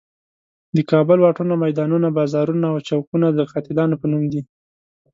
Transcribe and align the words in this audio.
د 0.75 0.77
کابل 0.91 1.17
واټونه، 1.21 1.53
میدانونه، 1.63 2.07
بازارونه 2.17 2.65
او 2.71 2.77
چوکونه 2.87 3.27
د 3.31 3.39
قاتلانو 3.51 3.95
په 4.01 4.05
نوم 4.11 4.23
دي. 4.31 4.41